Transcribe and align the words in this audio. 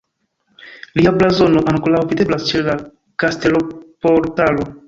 Lia 0.99 1.11
blazono 1.17 1.61
ankoraŭ 1.75 2.01
videblas 2.13 2.49
ĉe 2.53 2.65
la 2.71 2.75
kasteloportalo. 3.25 4.71